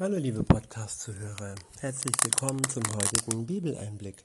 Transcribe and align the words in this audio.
Hallo 0.00 0.16
liebe 0.16 0.42
Podcast-Zuhörer, 0.42 1.54
herzlich 1.80 2.14
willkommen 2.24 2.66
zum 2.70 2.82
heutigen 2.94 3.44
Bibeleinblick. 3.44 4.24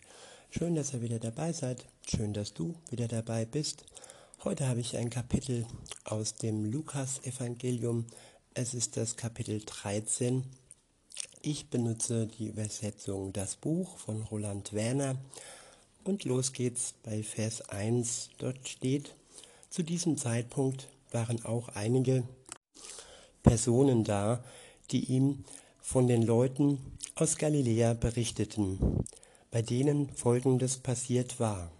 Schön, 0.49 0.75
dass 0.75 0.93
ihr 0.93 1.01
wieder 1.01 1.19
dabei 1.19 1.51
seid, 1.51 1.83
schön, 2.09 2.33
dass 2.33 2.53
du 2.53 2.73
wieder 2.89 3.09
dabei 3.09 3.43
bist. 3.43 3.83
Heute 4.45 4.69
habe 4.69 4.79
ich 4.79 4.95
ein 4.95 5.09
Kapitel 5.09 5.65
aus 6.05 6.35
dem 6.35 6.63
Lukas-Evangelium. 6.63 8.05
Es 8.53 8.73
ist 8.73 8.95
das 8.95 9.17
Kapitel 9.17 9.61
13. 9.65 10.45
Ich 11.41 11.69
benutze 11.69 12.27
die 12.27 12.47
Übersetzung 12.47 13.33
Das 13.33 13.57
Buch 13.57 13.97
von 13.97 14.21
Roland 14.21 14.71
Werner. 14.71 15.17
Und 16.05 16.23
los 16.23 16.53
geht's 16.53 16.93
bei 17.03 17.23
Vers 17.23 17.67
1. 17.69 18.29
Dort 18.37 18.69
steht, 18.69 19.15
zu 19.69 19.83
diesem 19.83 20.17
Zeitpunkt 20.17 20.87
waren 21.11 21.43
auch 21.43 21.67
einige 21.75 22.23
Personen 23.43 24.05
da, 24.05 24.41
die 24.91 25.05
ihm 25.05 25.43
von 25.79 26.07
den 26.07 26.21
Leuten 26.21 26.79
aus 27.15 27.37
Galiläa 27.37 27.93
berichteten, 27.93 29.03
bei 29.51 29.61
denen 29.61 30.09
Folgendes 30.09 30.77
passiert 30.77 31.39
war. 31.39 31.71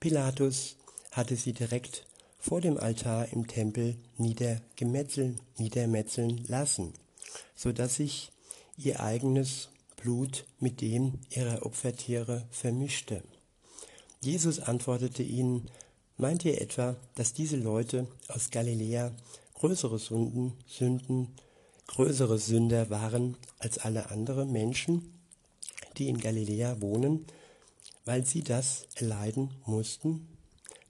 Pilatus 0.00 0.76
hatte 1.12 1.36
sie 1.36 1.52
direkt 1.52 2.06
vor 2.38 2.60
dem 2.60 2.78
Altar 2.78 3.32
im 3.32 3.46
Tempel 3.46 3.96
niedergemetzeln, 4.18 5.40
niedermetzeln 5.58 6.44
lassen, 6.46 6.94
so 7.54 7.72
dass 7.72 7.96
sich 7.96 8.30
ihr 8.76 9.00
eigenes 9.00 9.68
Blut 9.96 10.44
mit 10.60 10.80
dem 10.80 11.18
ihrer 11.30 11.64
Opfertiere 11.66 12.46
vermischte. 12.50 13.22
Jesus 14.20 14.60
antwortete 14.60 15.22
ihnen, 15.22 15.68
meint 16.16 16.44
ihr 16.44 16.60
etwa, 16.60 16.96
dass 17.14 17.32
diese 17.32 17.56
Leute 17.56 18.06
aus 18.28 18.50
Galiläa 18.50 19.12
größere 19.54 19.98
Sünden, 19.98 20.52
Sünden, 20.66 21.34
größere 21.86 22.38
Sünder 22.38 22.90
waren 22.90 23.36
als 23.58 23.78
alle 23.78 24.10
anderen 24.10 24.52
Menschen, 24.52 25.12
die 25.96 26.08
in 26.08 26.18
Galiläa 26.18 26.80
wohnen, 26.80 27.26
weil 28.04 28.24
sie 28.24 28.42
das 28.42 28.86
erleiden 28.94 29.50
mussten? 29.64 30.28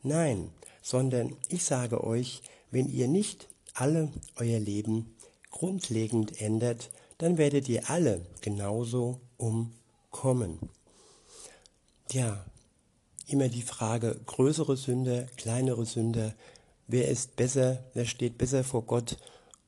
Nein, 0.03 0.51
sondern 0.83 1.37
ich 1.49 1.65
sage 1.65 2.05
euch, 2.05 2.43
wenn 2.71 2.89
ihr 2.89 3.09
nicht 3.09 3.49
alle 3.75 4.11
euer 4.37 4.59
Leben 4.59 5.15
grundlegend 5.51 6.41
ändert, 6.41 6.91
dann 7.19 7.39
werdet 7.39 7.69
ihr 7.69 7.89
alle 7.91 8.25
genauso 8.41 9.21
umkommen. 9.37 10.59
Ja, 12.13 12.45
immer 13.27 13.49
die 13.49 13.63
Frage, 13.63 14.21
größere 14.27 14.77
Sünder, 14.77 15.25
kleinere 15.37 15.85
Sünder, 15.87 16.35
wer 16.87 17.09
ist 17.09 17.37
besser, 17.37 17.83
wer 17.95 18.05
steht 18.05 18.39
besser 18.39 18.65
vor 18.65 18.83
Gott 18.83 19.17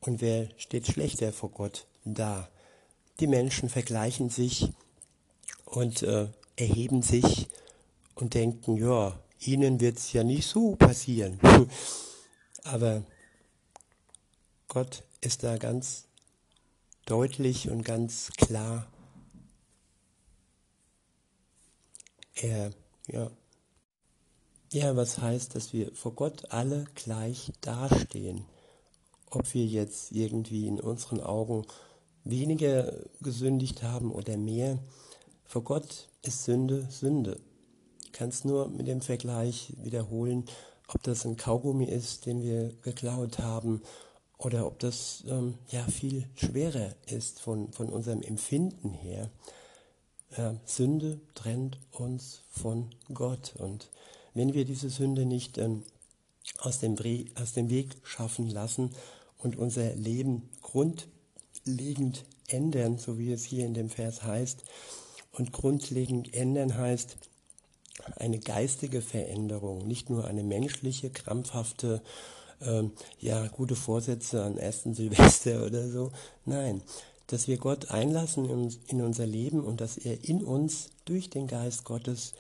und 0.09 0.23
wer 0.23 0.49
steht 0.57 0.87
schlechter 0.87 1.35
vor 1.35 1.51
Gott 1.51 1.87
da. 2.05 2.49
Die 3.21 3.27
Menschen 3.27 3.69
vergleichen 3.69 4.31
sich 4.31 4.73
und 5.67 6.03
äh, 6.03 6.29
erheben 6.57 7.03
sich 7.03 7.49
und 8.15 8.33
denken, 8.33 8.79
ja, 8.79 9.19
ihnen 9.39 9.81
wird 9.81 9.99
es 9.99 10.13
ja 10.15 10.25
nicht 10.25 10.47
so 10.47 10.77
passieren. 10.77 11.39
Aber 12.65 13.05
Gott 14.67 15.05
ist 15.21 15.43
da 15.43 15.59
ganz 15.59 16.05
deutlich 17.05 17.69
und 17.69 17.85
ganz 17.85 18.31
klar. 18.39 18.91
Er, 22.35 22.71
ja, 23.09 23.31
ja, 24.73 24.97
was 24.97 25.19
heißt, 25.19 25.55
dass 25.55 25.75
wir 25.75 25.95
vor 25.95 26.15
Gott 26.15 26.51
alle 26.51 26.85
gleich 26.95 27.53
dastehen 27.61 28.47
ob 29.31 29.53
wir 29.55 29.65
jetzt 29.65 30.13
irgendwie 30.13 30.67
in 30.67 30.81
unseren 30.81 31.21
Augen 31.21 31.67
weniger 32.25 32.93
gesündigt 33.21 33.83
haben 33.83 34.13
oder 34.13 34.37
mehr. 34.37 34.79
Vor 35.45 35.63
Gott 35.65 36.09
ist 36.23 36.45
Sünde 36.45 36.87
Sünde. 36.91 37.41
Ich 38.05 38.13
kann 38.13 38.29
es 38.29 38.45
nur 38.45 38.69
mit 38.69 38.87
dem 38.87 39.01
Vergleich 39.01 39.75
wiederholen, 39.83 40.45
ob 40.89 41.03
das 41.03 41.25
ein 41.25 41.37
Kaugummi 41.37 41.85
ist, 41.85 42.27
den 42.27 42.43
wir 42.43 42.73
geklaut 42.83 43.39
haben, 43.39 43.83
oder 44.39 44.67
ob 44.67 44.79
das 44.79 45.25
ähm, 45.27 45.55
ja 45.69 45.85
viel 45.85 46.25
schwerer 46.37 46.95
ist 47.07 47.41
von, 47.41 47.73
von 47.73 47.89
unserem 47.89 48.23
Empfinden 48.23 48.93
her. 48.93 49.31
Ja, 50.37 50.55
Sünde 50.65 51.21
trennt 51.35 51.79
uns 51.91 52.43
von 52.51 52.91
Gott. 53.13 53.55
Und 53.59 53.89
wenn 54.35 54.55
wir 54.55 54.65
diese 54.65 54.91
Sünde 54.91 55.25
nicht 55.25 55.59
ähm, 55.59 55.83
aus, 56.59 56.79
dem, 56.79 56.97
aus 57.35 57.53
dem 57.53 57.69
Weg 57.69 57.97
schaffen 58.05 58.49
lassen, 58.49 58.95
und 59.39 59.57
unser 59.57 59.95
Leben 59.95 60.49
grundlegend 60.63 62.25
ändern, 62.49 62.99
so 62.99 63.19
wie 63.19 63.33
es 63.33 63.45
hier 63.45 63.65
in 63.65 63.75
dem 63.75 63.89
Vers 63.89 64.23
heißt. 64.23 64.65
Und 65.33 65.53
grundlegend 65.53 66.35
ändern 66.35 66.77
heißt 66.77 67.17
eine 68.17 68.39
geistige 68.39 69.03
Veränderung, 69.03 69.87
nicht 69.87 70.11
nur 70.11 70.27
eine 70.27 70.43
menschliche, 70.43 71.11
krampfhafte, 71.11 72.03
ähm, 72.61 72.93
ja, 73.21 73.47
gute 73.49 73.77
Vorsätze 73.77 74.43
an 74.43 74.57
ersten 74.57 74.95
Silvester 74.95 75.63
oder 75.67 75.89
so. 75.89 76.11
Nein, 76.45 76.83
dass 77.29 77.47
wir 77.47 77.59
Gott 77.59 77.91
einlassen 77.91 78.49
in, 78.49 78.75
in 78.89 79.03
unser 79.03 79.27
Leben 79.27 79.63
und 79.63 79.81
dass 79.81 79.99
er 79.99 80.25
in 80.25 80.43
uns 80.43 80.89
durch 81.05 81.31
den 81.31 81.47
Geist 81.47 81.85
Gottes 81.85 82.33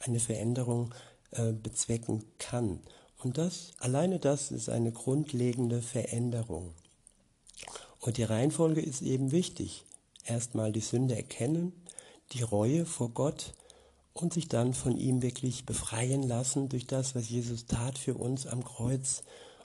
eine 0.00 0.20
Veränderung 0.20 0.94
äh, 1.32 1.52
bezwecken 1.52 2.24
kann. 2.38 2.80
Und 3.18 3.38
das, 3.38 3.72
alleine 3.78 4.18
das 4.18 4.50
ist 4.50 4.68
eine 4.68 4.92
grundlegende 4.92 5.82
Veränderung. 5.82 6.74
Und 8.00 8.18
die 8.18 8.24
Reihenfolge 8.24 8.80
ist 8.80 9.02
eben 9.02 9.32
wichtig. 9.32 9.84
Erstmal 10.24 10.72
die 10.72 10.80
Sünde 10.80 11.16
erkennen, 11.16 11.72
die 12.32 12.42
Reue 12.42 12.84
vor 12.84 13.10
Gott 13.10 13.54
und 14.12 14.32
sich 14.32 14.48
dann 14.48 14.74
von 14.74 14.96
ihm 14.96 15.22
wirklich 15.22 15.66
befreien 15.66 16.22
lassen 16.22 16.68
durch 16.68 16.86
das, 16.86 17.14
was 17.14 17.28
Jesus 17.28 17.66
tat 17.66 17.98
für 17.98 18.14
uns 18.14 18.46
am 18.46 18.64
Kreuz. 18.64 19.22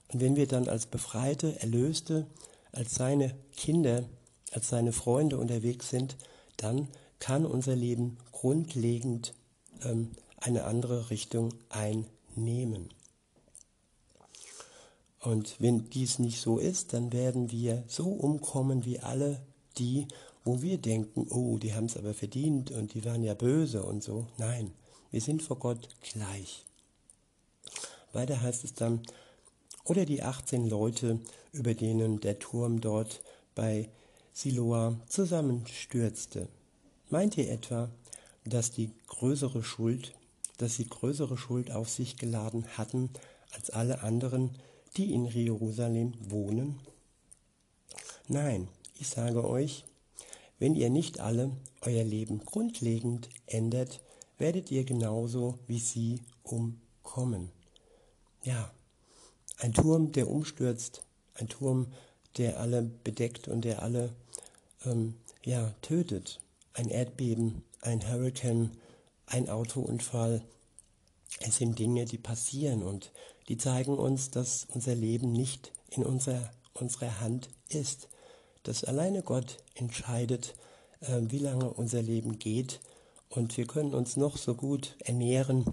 Und 0.09 0.21
wenn 0.21 0.35
wir 0.35 0.47
dann 0.47 0.67
als 0.67 0.85
Befreite, 0.85 1.59
Erlöste, 1.61 2.27
als 2.71 2.95
seine 2.95 3.35
Kinder, 3.55 4.05
als 4.51 4.69
seine 4.69 4.91
Freunde 4.91 5.37
unterwegs 5.37 5.89
sind, 5.89 6.17
dann 6.57 6.87
kann 7.19 7.45
unser 7.45 7.75
Leben 7.75 8.17
grundlegend 8.31 9.33
ähm, 9.83 10.11
eine 10.37 10.65
andere 10.65 11.09
Richtung 11.09 11.53
einnehmen. 11.69 12.89
Und 15.21 15.55
wenn 15.59 15.89
dies 15.89 16.19
nicht 16.19 16.41
so 16.41 16.57
ist, 16.57 16.93
dann 16.93 17.13
werden 17.13 17.51
wir 17.51 17.83
so 17.87 18.05
umkommen 18.09 18.85
wie 18.85 18.99
alle 18.99 19.41
die, 19.77 20.07
wo 20.43 20.61
wir 20.61 20.79
denken, 20.79 21.27
oh, 21.29 21.57
die 21.59 21.73
haben 21.73 21.85
es 21.85 21.95
aber 21.97 22.13
verdient 22.13 22.71
und 22.71 22.95
die 22.95 23.05
waren 23.05 23.23
ja 23.23 23.35
böse 23.35 23.83
und 23.83 24.03
so. 24.03 24.27
Nein, 24.37 24.71
wir 25.11 25.21
sind 25.21 25.43
vor 25.43 25.59
Gott 25.59 25.89
gleich. 26.01 26.65
Weiter 28.13 28.41
heißt 28.41 28.63
es 28.63 28.73
dann, 28.73 29.01
oder 29.85 30.05
die 30.05 30.23
18 30.23 30.67
Leute, 30.67 31.19
über 31.51 31.75
denen 31.75 32.19
der 32.19 32.39
Turm 32.39 32.81
dort 32.81 33.21
bei 33.53 33.89
Siloa 34.33 34.99
zusammenstürzte. 35.07 36.47
Meint 37.09 37.37
ihr 37.37 37.49
etwa, 37.51 37.89
dass 38.45 38.71
die 38.71 38.89
größere 39.07 39.63
Schuld, 39.63 40.13
dass 40.57 40.75
sie 40.75 40.87
größere 40.87 41.37
Schuld 41.37 41.71
auf 41.71 41.89
sich 41.89 42.17
geladen 42.17 42.65
hatten 42.77 43.09
als 43.51 43.69
alle 43.69 44.01
anderen, 44.01 44.51
die 44.97 45.13
in 45.13 45.25
Jerusalem 45.25 46.13
wohnen? 46.29 46.79
Nein, 48.27 48.67
ich 48.99 49.07
sage 49.07 49.47
euch, 49.47 49.85
wenn 50.59 50.75
ihr 50.75 50.89
nicht 50.89 51.19
alle 51.19 51.51
euer 51.81 52.03
Leben 52.03 52.39
grundlegend 52.45 53.29
ändert, 53.47 54.01
werdet 54.37 54.71
ihr 54.71 54.83
genauso 54.83 55.57
wie 55.67 55.79
sie 55.79 56.21
umkommen. 56.43 57.49
Ja, 58.43 58.71
ein 59.57 59.73
Turm, 59.73 60.11
der 60.11 60.29
umstürzt, 60.29 61.03
ein 61.35 61.47
Turm, 61.47 61.87
der 62.37 62.59
alle 62.59 62.81
bedeckt 63.03 63.47
und 63.47 63.65
der 63.65 63.81
alle 63.83 64.13
ähm, 64.85 65.15
ja, 65.43 65.73
tötet. 65.81 66.39
Ein 66.73 66.89
Erdbeben, 66.89 67.63
ein 67.81 68.07
Hurricane, 68.07 68.71
ein 69.25 69.49
Autounfall. 69.49 70.41
Es 71.39 71.57
sind 71.57 71.79
Dinge, 71.79 72.05
die 72.05 72.17
passieren 72.17 72.83
und 72.83 73.11
die 73.51 73.57
zeigen 73.57 73.97
uns, 73.97 74.31
dass 74.31 74.65
unser 74.73 74.95
Leben 74.95 75.33
nicht 75.33 75.73
in 75.89 76.05
unserer, 76.05 76.51
unserer 76.73 77.19
Hand 77.19 77.49
ist, 77.67 78.07
dass 78.63 78.85
alleine 78.85 79.23
Gott 79.23 79.57
entscheidet, 79.75 80.55
äh, 81.01 81.19
wie 81.23 81.39
lange 81.39 81.69
unser 81.69 82.01
Leben 82.01 82.39
geht. 82.39 82.79
Und 83.27 83.57
wir 83.57 83.67
können 83.67 83.93
uns 83.93 84.15
noch 84.15 84.37
so 84.37 84.55
gut 84.55 84.95
ernähren. 84.99 85.65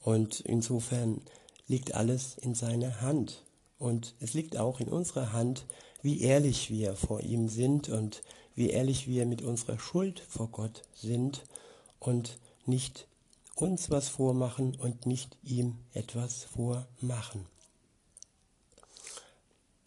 Und 0.00 0.40
insofern 0.40 1.20
liegt 1.68 1.94
alles 1.94 2.36
in 2.36 2.56
seiner 2.56 3.00
Hand. 3.00 3.44
Und 3.78 4.16
es 4.18 4.34
liegt 4.34 4.56
auch 4.56 4.80
in 4.80 4.88
unserer 4.88 5.32
Hand, 5.32 5.66
wie 6.02 6.20
ehrlich 6.20 6.68
wir 6.68 6.96
vor 6.96 7.20
ihm 7.20 7.48
sind 7.48 7.90
und 7.90 8.24
wie 8.56 8.70
ehrlich 8.70 9.06
wir 9.06 9.24
mit 9.24 9.42
unserer 9.42 9.78
Schuld 9.78 10.18
vor 10.28 10.48
Gott 10.48 10.82
sind 10.96 11.44
und 12.00 12.40
nicht 12.66 13.06
uns 13.56 13.90
was 13.90 14.08
vormachen 14.08 14.74
und 14.76 15.06
nicht 15.06 15.36
ihm 15.42 15.76
etwas 15.92 16.44
vormachen. 16.44 17.46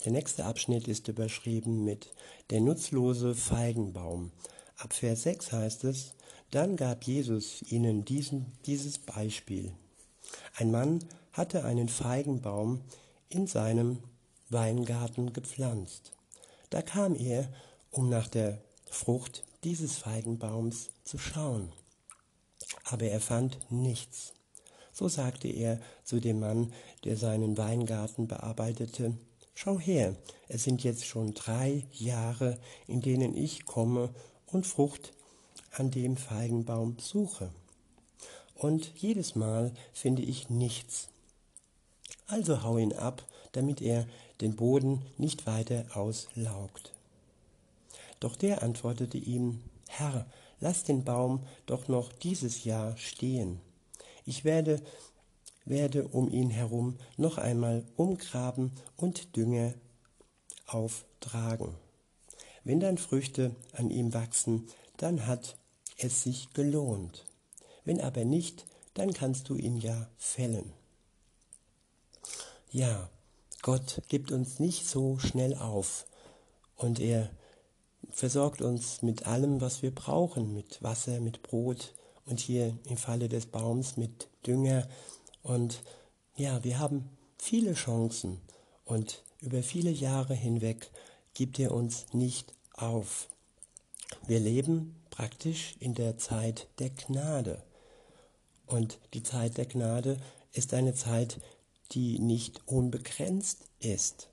Der 0.06 0.12
nächste 0.12 0.46
Abschnitt 0.46 0.88
ist 0.88 1.08
überschrieben 1.08 1.84
mit 1.84 2.14
Der 2.50 2.62
nutzlose 2.62 3.36
Feigenbaum. 3.36 4.31
Ab 4.78 4.94
Vers 4.94 5.24
6 5.24 5.52
heißt 5.52 5.84
es, 5.84 6.14
dann 6.52 6.78
gab 6.78 7.04
Jesus 7.04 7.62
ihnen 7.64 8.06
diesen, 8.06 8.54
dieses 8.66 9.00
Beispiel. 9.00 9.74
Ein 10.56 10.72
Mann 10.72 11.04
hatte 11.34 11.66
einen 11.66 11.90
Feigenbaum 11.90 12.81
in 13.28 13.48
seinem 13.48 14.02
Weingarten 14.50 15.34
gepflanzt. 15.34 16.14
Da 16.69 16.81
kam 16.81 17.16
er, 17.16 17.50
um 17.92 18.10
nach 18.10 18.30
der 18.30 18.62
Frucht 18.90 19.44
dieses 19.64 19.98
Feigenbaums 19.98 20.90
zu 21.04 21.18
schauen. 21.18 21.74
Aber 22.89 23.06
er 23.06 23.19
fand 23.19 23.57
nichts. 23.69 24.34
So 24.94 25.07
sagte 25.07 25.48
er 25.48 25.80
zu 26.04 26.19
dem 26.19 26.39
Mann, 26.39 26.74
der 27.04 27.18
seinen 27.18 27.57
Weingarten 27.57 28.28
bearbeitete, 28.28 29.13
Schau 29.54 29.80
her, 29.80 30.16
es 30.48 30.63
sind 30.63 30.84
jetzt 30.84 31.06
schon 31.06 31.34
drei 31.34 31.84
Jahre, 31.92 32.60
in 32.86 33.01
denen 33.01 33.36
ich 33.36 33.66
komme 33.66 34.13
und 34.45 34.68
Frucht 34.68 35.13
an 35.72 35.89
dem 35.89 36.16
Feigenbaum 36.16 36.98
suche. 37.00 37.50
Und 38.54 38.92
jedes 38.95 39.36
Mal 39.36 39.74
finde 39.94 40.22
ich 40.22 40.50
nichts. 40.50 41.10
Also 42.28 42.63
hau 42.63 42.78
ihn 42.78 42.94
ab, 42.94 43.25
damit 43.51 43.81
er 43.81 44.06
den 44.42 44.56
Boden 44.56 45.01
nicht 45.18 45.48
weiter 45.48 45.86
auslaugt. 45.95 46.94
Doch 48.19 48.36
der 48.36 48.63
antwortete 48.63 49.18
ihm, 49.18 49.63
Herr, 49.88 50.28
lass 50.59 50.83
den 50.83 51.04
Baum 51.04 51.44
doch 51.65 51.88
noch 51.88 52.12
dieses 52.12 52.63
Jahr 52.63 52.98
stehen. 52.98 53.59
Ich 54.25 54.44
werde, 54.44 54.81
werde 55.65 56.07
um 56.07 56.30
ihn 56.30 56.50
herum 56.50 56.98
noch 57.18 57.38
einmal 57.38 57.86
umgraben 57.95 58.71
und 58.95 59.36
Dünger 59.36 59.74
auftragen. 60.65 61.75
Wenn 62.63 62.80
dann 62.80 62.98
Früchte 62.98 63.56
an 63.74 63.89
ihm 63.89 64.13
wachsen, 64.13 64.68
dann 64.98 65.25
hat 65.25 65.57
es 65.98 66.24
sich 66.24 66.51
gelohnt. 66.54 67.25
Wenn 67.86 68.01
aber 68.01 68.25
nicht, 68.25 68.65
dann 68.94 69.13
kannst 69.13 69.48
du 69.50 69.56
ihn 69.56 69.77
ja 69.77 70.09
fällen. 70.18 70.74
Ja, 72.69 73.09
Gott 73.62 74.01
gibt 74.09 74.31
uns 74.31 74.59
nicht 74.59 74.88
so 74.88 75.18
schnell 75.19 75.56
auf 75.56 76.06
und 76.75 77.00
er 77.00 77.30
versorgt 78.09 78.62
uns 78.62 79.01
mit 79.01 79.27
allem, 79.27 79.62
was 79.62 79.81
wir 79.81 79.94
brauchen, 79.94 80.54
mit 80.54 80.81
Wasser, 80.81 81.19
mit 81.19 81.44
Brot 81.44 81.94
und 82.25 82.39
hier 82.39 82.77
im 82.86 82.98
Falle 82.98 83.30
des 83.30 83.45
Baums 83.45 83.98
mit 83.98 84.27
Dünger. 84.45 84.88
Und 85.44 85.81
ja, 86.36 86.63
wir 86.63 86.80
haben 86.80 87.09
viele 87.38 87.74
Chancen 87.74 88.42
und 88.86 89.24
über 89.42 89.63
viele 89.63 89.92
Jahre 89.92 90.33
hinweg 90.33 90.92
gibt 91.33 91.59
er 91.59 91.71
uns 91.71 92.13
nicht 92.13 92.54
auf. 92.74 93.27
Wir 94.25 94.39
leben 94.39 94.95
praktisch 95.09 95.75
in 95.80 95.94
der 95.94 96.18
Zeit 96.18 96.68
der 96.80 96.89
Gnade. 96.89 97.63
Und 98.65 99.00
die 99.13 99.24
Zeit 99.24 99.57
der 99.57 99.65
Gnade 99.65 100.18
ist 100.51 100.74
eine 100.74 100.94
Zeit, 100.94 101.39
die 101.92 102.19
nicht 102.19 102.68
unbegrenzt 102.68 103.65
ist. 103.80 104.30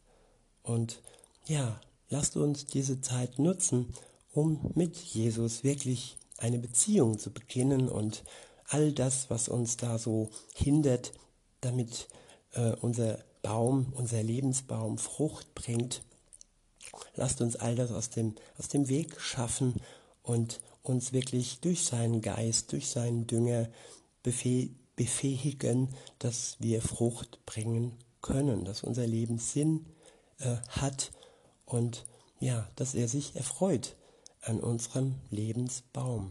Und 0.62 1.02
ja, 1.46 1.80
lasst 2.14 2.37
uns 2.37 2.64
diese 2.66 3.00
Zeit 3.00 3.40
nutzen, 3.40 3.93
um 4.32 4.70
mit 4.76 4.96
Jesus 4.96 5.64
wirklich 5.64 6.16
eine 6.38 6.61
Beziehung 6.61 7.19
zu 7.19 7.32
beginnen 7.32 7.88
und 7.88 8.22
all 8.69 8.93
das, 8.93 9.31
was 9.31 9.49
uns 9.49 9.76
da 9.76 9.99
so 9.99 10.31
hindert, 10.55 11.12
damit 11.61 12.06
äh, 12.52 12.70
unser 12.76 13.19
Baum, 13.43 13.93
unser 13.96 14.22
Lebensbaum 14.22 14.96
Frucht 14.99 15.56
bringt, 15.56 16.02
lasst 17.16 17.40
uns 17.40 17.56
all 17.56 17.75
das 17.75 17.90
aus 17.90 18.11
dem, 18.11 18.37
aus 18.58 18.69
dem 18.69 18.88
Weg 18.88 19.20
schaffen 19.20 19.75
und 20.22 20.60
uns 20.84 21.12
wirklich 21.12 21.58
durch 21.60 21.82
seinen 21.82 22.20
Geist, 22.22 22.70
durch 22.70 22.87
seinen 22.90 23.26
Dünger 23.26 23.69
befähigen, 24.22 25.88
dass 26.20 26.58
wir 26.60 26.81
Frucht 26.81 27.44
bringen 27.44 27.99
können, 28.22 28.64
dass 28.64 28.84
unser 28.84 29.05
Leben 29.05 29.38
Sinn 29.38 29.87
äh, 30.38 30.58
hat 30.69 31.10
und 31.74 32.06
ja, 32.38 32.68
dass 32.76 32.94
er 32.94 33.08
sich 33.08 33.34
erfreut 33.34 33.96
an 34.42 34.60
unserem 34.60 35.16
Lebensbaum. 35.30 36.30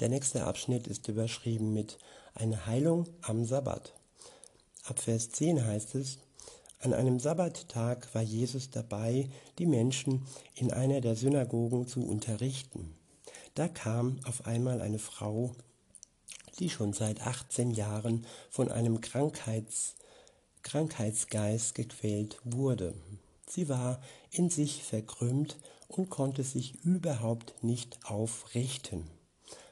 Der 0.00 0.08
nächste 0.08 0.44
Abschnitt 0.46 0.88
ist 0.88 1.06
überschrieben 1.06 1.72
mit 1.72 1.98
eine 2.34 2.66
Heilung 2.66 3.06
am 3.22 3.44
Sabbat. 3.44 3.94
Ab 4.82 4.98
Vers 4.98 5.30
10 5.30 5.64
heißt 5.64 5.94
es, 5.94 6.18
an 6.80 6.92
einem 6.92 7.20
Sabbattag 7.20 8.12
war 8.14 8.22
Jesus 8.22 8.68
dabei, 8.68 9.30
die 9.58 9.66
Menschen 9.66 10.26
in 10.56 10.72
einer 10.72 11.00
der 11.00 11.14
Synagogen 11.14 11.86
zu 11.86 12.04
unterrichten. 12.04 12.96
Da 13.54 13.68
kam 13.68 14.18
auf 14.24 14.44
einmal 14.44 14.82
eine 14.82 14.98
Frau, 14.98 15.52
die 16.58 16.68
schon 16.68 16.92
seit 16.92 17.24
18 17.24 17.70
Jahren 17.70 18.26
von 18.50 18.72
einem 18.72 19.00
Krankheits, 19.00 19.94
Krankheitsgeist 20.62 21.76
gequält 21.76 22.38
wurde. 22.42 22.94
Sie 23.54 23.68
war 23.68 24.00
in 24.32 24.50
sich 24.50 24.82
verkrümmt 24.82 25.58
und 25.86 26.10
konnte 26.10 26.42
sich 26.42 26.74
überhaupt 26.82 27.62
nicht 27.62 28.00
aufrichten. 28.02 29.08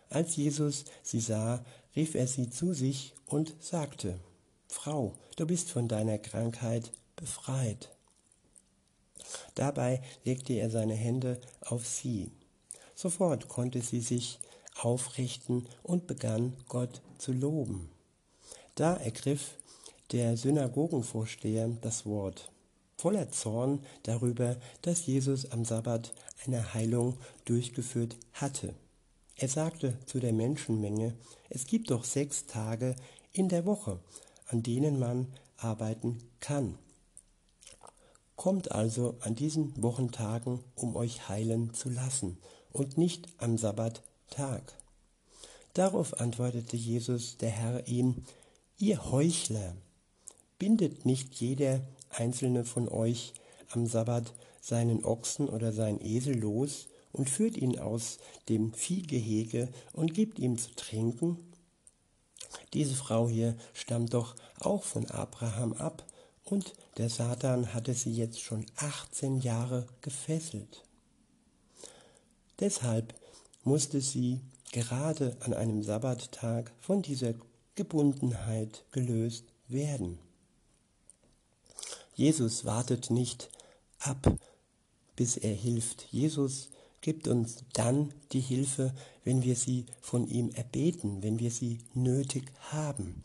Als 0.09 0.37
Jesus 0.37 0.85
sie 1.03 1.19
sah, 1.19 1.65
rief 1.97 2.15
er 2.15 2.29
sie 2.29 2.49
zu 2.49 2.75
sich 2.75 3.13
und 3.27 3.57
sagte, 3.59 4.21
Frau, 4.69 5.15
du 5.35 5.49
bist 5.49 5.73
von 5.73 5.89
deiner 5.89 6.19
Krankheit 6.19 6.93
befreit. 7.17 7.91
Dabei 9.57 10.01
legte 10.25 10.53
er 10.53 10.71
seine 10.71 10.95
Hände 10.95 11.41
auf 11.63 11.85
sie. 11.85 12.31
Sofort 12.95 13.49
konnte 13.49 13.81
sie 13.81 14.01
sich 14.01 14.39
aufrichten 14.81 15.67
und 15.83 16.07
begann 16.07 16.57
Gott 16.69 17.03
zu 17.19 17.33
loben. 17.33 17.91
Da 18.77 18.95
ergriff 18.95 19.57
der 20.13 20.37
Synagogenvorsteher 20.37 21.69
das 21.81 22.07
Wort 22.07 22.52
voller 23.03 23.33
Zorn 23.33 23.81
darüber, 24.05 24.57
dass 24.83 25.07
Jesus 25.07 25.51
am 25.51 25.65
Sabbat 25.65 26.15
eine 26.47 26.73
Heilung 26.73 27.19
durchgeführt 27.47 28.17
hatte. 28.33 28.75
Er 29.35 29.49
sagte 29.49 29.99
zu 30.07 30.21
der 30.21 30.33
Menschenmenge, 30.33 31.17
es 31.49 31.67
gibt 31.67 31.91
doch 31.91 32.05
sechs 32.05 32.47
Tage 32.47 32.95
in 33.33 33.49
der 33.49 33.67
Woche, 33.67 33.99
an 34.47 34.63
denen 34.63 35.01
man 35.01 35.27
arbeiten 35.57 36.19
kann. 36.39 36.79
Kommt 38.37 38.71
also 38.71 39.17
an 39.19 39.35
diesen 39.35 39.83
Wochentagen, 39.83 40.61
um 40.77 40.95
euch 40.95 41.29
heilen 41.29 41.75
zu 41.75 41.91
lassen, 41.91 42.39
und 42.71 42.99
nicht 42.99 43.27
am 43.39 43.59
Sabbattag. 43.59 44.63
Darauf 45.75 46.21
antwortete 46.21 46.77
Jesus 46.77 47.37
der 47.37 47.51
Herr 47.51 47.89
ihm, 47.89 48.23
ihr 48.79 49.11
Heuchler, 49.11 49.75
bindet 50.61 51.05
nicht 51.05 51.35
jeder 51.41 51.81
einzelne 52.13 52.65
von 52.65 52.89
euch 52.89 53.35
am 53.71 53.87
Sabbat 53.87 54.33
seinen 54.61 55.05
Ochsen 55.05 55.49
oder 55.49 55.73
seinen 55.73 56.01
Esel 56.01 56.39
los 56.39 56.89
und 57.13 57.29
führt 57.29 57.57
ihn 57.57 57.79
aus 57.79 58.19
dem 58.49 58.73
Viehgehege 58.73 59.69
und 59.93 60.15
gibt 60.15 60.39
ihm 60.39 60.59
zu 60.59 60.75
trinken? 60.75 61.39
Diese 62.73 62.95
Frau 62.95 63.29
hier 63.29 63.57
stammt 63.75 64.15
doch 64.15 64.35
auch 64.61 64.83
von 64.83 65.11
Abraham 65.11 65.73
ab 65.75 66.05
und 66.45 66.75
der 66.97 67.09
Satan 67.09 67.75
hatte 67.75 67.95
sie 67.95 68.13
jetzt 68.13 68.41
schon 68.41 68.67
18 68.77 69.39
Jahre 69.41 69.87
gefesselt. 70.01 70.83
Deshalb 72.61 73.15
musste 73.65 74.01
sie 74.01 74.41
gerade 74.73 75.37
an 75.41 75.55
einem 75.55 75.83
Sabbattag 75.83 76.73
von 76.81 77.03
dieser 77.03 77.35
Gebundenheit 77.75 78.85
gelöst 78.93 79.47
werden. 79.69 80.19
Jesus 82.15 82.65
wartet 82.65 83.11
nicht 83.11 83.49
ab, 83.99 84.37
bis 85.17 85.37
er 85.37 85.55
hilft. 85.55 86.07
Jesus 86.11 86.71
gibt 87.01 87.27
uns 87.27 87.65
dann 87.73 88.13
die 88.33 88.41
Hilfe, 88.41 88.95
wenn 89.25 89.43
wir 89.43 89.57
sie 89.57 89.87
von 90.01 90.27
ihm 90.27 90.51
erbeten, 90.51 91.23
wenn 91.23 91.39
wir 91.39 91.51
sie 91.51 91.79
nötig 91.95 92.45
haben. 92.71 93.25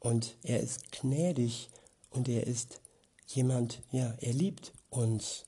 Und 0.00 0.36
er 0.42 0.60
ist 0.60 0.92
gnädig 0.92 1.70
und 2.10 2.28
er 2.28 2.46
ist 2.46 2.80
jemand, 3.26 3.82
ja, 3.90 4.14
er 4.20 4.32
liebt 4.32 4.72
uns. 4.90 5.44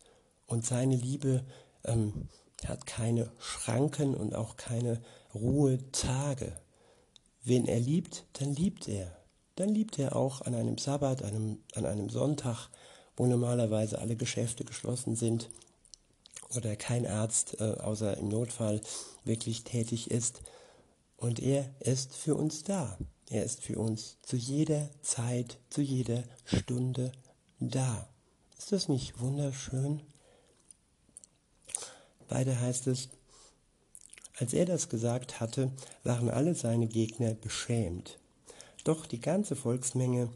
Und 0.46 0.66
seine 0.66 0.96
Liebe 0.96 1.44
ähm, 1.84 2.28
hat 2.66 2.86
keine 2.86 3.30
Schranken 3.38 4.14
und 4.14 4.34
auch 4.34 4.56
keine 4.56 5.00
Ruhetage. 5.34 6.56
Wenn 7.42 7.66
er 7.66 7.80
liebt, 7.80 8.24
dann 8.34 8.54
liebt 8.54 8.88
er 8.88 9.16
dann 9.60 9.74
liebt 9.74 9.98
er 9.98 10.16
auch 10.16 10.40
an 10.42 10.54
einem 10.54 10.78
Sabbat, 10.78 11.22
einem, 11.22 11.58
an 11.74 11.84
einem 11.84 12.08
Sonntag, 12.08 12.68
wo 13.16 13.26
normalerweise 13.26 13.98
alle 13.98 14.16
Geschäfte 14.16 14.64
geschlossen 14.64 15.16
sind 15.16 15.50
oder 16.56 16.76
kein 16.76 17.06
Arzt 17.06 17.60
äh, 17.60 17.74
außer 17.74 18.16
im 18.16 18.28
Notfall 18.28 18.80
wirklich 19.24 19.64
tätig 19.64 20.10
ist. 20.10 20.40
Und 21.18 21.40
er 21.40 21.68
ist 21.80 22.14
für 22.14 22.34
uns 22.34 22.64
da. 22.64 22.98
Er 23.28 23.44
ist 23.44 23.60
für 23.60 23.78
uns 23.78 24.16
zu 24.22 24.36
jeder 24.36 24.88
Zeit, 25.02 25.58
zu 25.68 25.82
jeder 25.82 26.24
Stunde 26.44 27.12
da. 27.58 28.08
Ist 28.58 28.72
das 28.72 28.88
nicht 28.88 29.20
wunderschön? 29.20 30.00
Weiter 32.28 32.58
heißt 32.58 32.86
es, 32.86 33.10
als 34.38 34.54
er 34.54 34.64
das 34.64 34.88
gesagt 34.88 35.38
hatte, 35.38 35.70
waren 36.02 36.30
alle 36.30 36.54
seine 36.54 36.86
Gegner 36.86 37.34
beschämt. 37.34 38.19
Doch 38.84 39.06
die 39.06 39.20
ganze 39.20 39.56
Volksmenge 39.56 40.30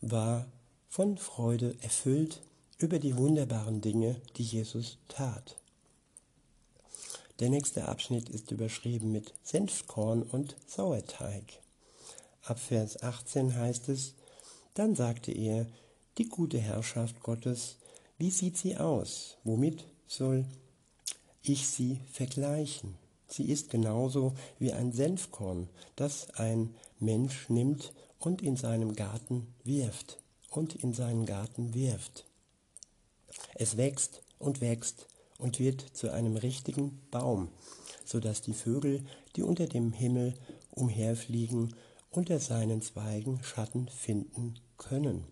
war 0.00 0.46
von 0.88 1.18
Freude 1.18 1.76
erfüllt 1.82 2.42
über 2.78 2.98
die 2.98 3.16
wunderbaren 3.16 3.80
Dinge, 3.80 4.20
die 4.36 4.42
Jesus 4.42 4.98
tat. 5.08 5.56
Der 7.40 7.50
nächste 7.50 7.88
Abschnitt 7.88 8.28
ist 8.28 8.50
überschrieben 8.50 9.10
mit 9.10 9.34
Senfkorn 9.42 10.22
und 10.22 10.56
Sauerteig. 10.66 11.44
Ab 12.42 12.58
Vers 12.58 13.02
18 13.02 13.56
heißt 13.56 13.88
es, 13.88 14.14
dann 14.74 14.94
sagte 14.94 15.32
er, 15.32 15.66
die 16.18 16.28
gute 16.28 16.58
Herrschaft 16.58 17.20
Gottes, 17.22 17.76
wie 18.18 18.30
sieht 18.30 18.56
sie 18.56 18.76
aus? 18.76 19.36
Womit 19.44 19.84
soll 20.06 20.44
ich 21.42 21.68
sie 21.68 22.00
vergleichen? 22.12 23.01
Sie 23.32 23.44
ist 23.44 23.70
genauso 23.70 24.34
wie 24.58 24.72
ein 24.72 24.92
Senfkorn, 24.92 25.70
das 25.96 26.28
ein 26.34 26.74
Mensch 27.00 27.48
nimmt 27.48 27.94
und 28.18 28.42
in 28.42 28.56
seinem 28.56 28.94
Garten 28.94 29.46
wirft 29.64 30.18
und 30.50 30.74
in 30.74 30.92
seinen 30.92 31.24
Garten 31.24 31.72
wirft. 31.72 32.26
Es 33.54 33.78
wächst 33.78 34.22
und 34.38 34.60
wächst 34.60 35.06
und 35.38 35.58
wird 35.58 35.80
zu 35.80 36.12
einem 36.12 36.36
richtigen 36.36 37.00
Baum, 37.10 37.48
so 38.04 38.20
dass 38.20 38.42
die 38.42 38.52
Vögel, 38.52 39.02
die 39.34 39.42
unter 39.42 39.66
dem 39.66 39.94
Himmel 39.94 40.34
umherfliegen, 40.70 41.74
unter 42.10 42.38
seinen 42.38 42.82
Zweigen 42.82 43.42
Schatten 43.42 43.88
finden 43.88 44.56
können. 44.76 45.24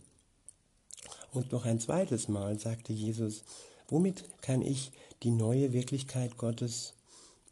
Und 1.32 1.52
noch 1.52 1.66
ein 1.66 1.80
zweites 1.80 2.28
Mal 2.28 2.58
sagte 2.58 2.94
Jesus, 2.94 3.44
womit 3.88 4.24
kann 4.40 4.62
ich 4.62 4.90
die 5.22 5.30
neue 5.30 5.74
Wirklichkeit 5.74 6.38
Gottes 6.38 6.94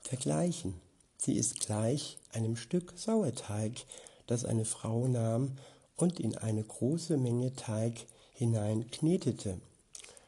vergleichen? 0.01 0.75
Sie 1.17 1.37
ist 1.37 1.61
gleich 1.61 2.19
einem 2.33 2.57
Stück 2.57 2.93
Sauerteig, 2.97 3.85
das 4.27 4.45
eine 4.45 4.65
Frau 4.65 5.09
nahm 5.09 5.57
und 5.97 6.21
in 6.21 6.37
eine 6.37 6.63
große 6.63 7.17
Menge 7.17 7.55
Teig 7.55 8.07
hinein 8.33 8.91
knetete, 8.91 9.61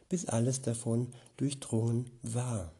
bis 0.08 0.26
alles 0.26 0.62
davon 0.62 1.12
durchdrungen 1.36 2.10
war. 2.22 2.72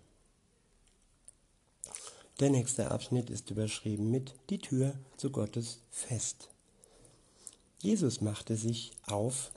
Der 2.41 2.51
nächste 2.51 2.91
Abschnitt 2.91 3.31
ist 3.31 3.51
überschrieben 3.51 4.11
mit 4.11 4.35
Die 4.49 4.59
Tür 4.59 4.95
zu 5.17 5.31
Gottes 5.31 5.81
Fest. 5.91 6.49
Jesus 7.83 8.21
machte 8.21 8.57
sich 8.57 8.93
auf 9.07 9.53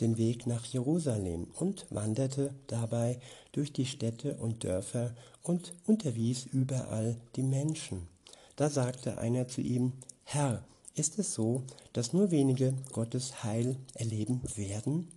den 0.00 0.16
Weg 0.16 0.46
nach 0.46 0.64
Jerusalem 0.64 1.48
und 1.58 1.86
wanderte 1.90 2.54
dabei 2.66 3.20
durch 3.52 3.72
die 3.72 3.86
Städte 3.86 4.36
und 4.36 4.64
Dörfer 4.64 5.14
und 5.42 5.72
unterwies 5.86 6.46
überall 6.46 7.16
die 7.36 7.42
Menschen. 7.42 8.08
Da 8.56 8.70
sagte 8.70 9.18
einer 9.18 9.48
zu 9.48 9.60
ihm, 9.60 9.92
Herr, 10.24 10.64
ist 10.94 11.18
es 11.18 11.32
so, 11.32 11.62
dass 11.92 12.12
nur 12.12 12.30
wenige 12.30 12.74
Gottes 12.92 13.44
Heil 13.44 13.76
erleben 13.94 14.42
werden? 14.56 15.08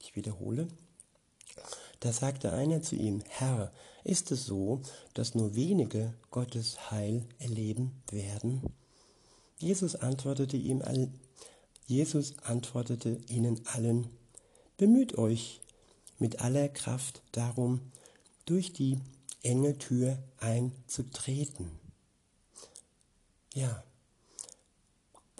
Ich 0.00 0.14
wiederhole. 0.14 0.68
Da 2.00 2.12
sagte 2.12 2.52
einer 2.52 2.82
zu 2.82 2.96
ihm, 2.96 3.22
Herr, 3.28 3.72
ist 4.04 4.30
es 4.30 4.44
so, 4.44 4.82
dass 5.14 5.34
nur 5.34 5.54
wenige 5.56 6.14
Gottes 6.30 6.90
Heil 6.90 7.26
erleben 7.38 8.02
werden? 8.10 8.62
Jesus 9.58 9.96
antwortete 9.96 10.56
ihm 10.56 10.82
Jesus 11.86 12.38
antwortete 12.40 13.20
ihnen 13.28 13.60
allen, 13.66 14.08
Bemüht 14.76 15.16
euch 15.16 15.60
mit 16.18 16.40
aller 16.40 16.68
Kraft 16.68 17.22
darum, 17.32 17.80
durch 18.44 18.72
die 18.72 18.98
enge 19.42 19.78
Tür 19.78 20.18
einzutreten. 20.38 21.70
Ja, 23.54 23.84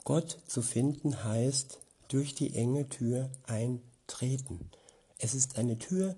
Gott 0.04 0.38
zu 0.46 0.62
finden 0.62 1.24
heißt 1.24 1.80
durch 2.08 2.34
die 2.34 2.54
enge 2.54 2.88
Tür 2.88 3.30
eintreten. 3.46 4.70
Es 5.18 5.34
ist 5.34 5.58
eine 5.58 5.78
Tür, 5.78 6.14